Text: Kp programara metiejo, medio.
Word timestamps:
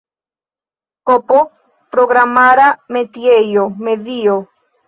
Kp 1.09 1.29
programara 1.97 2.67
metiejo, 2.97 3.71
medio. 3.89 4.43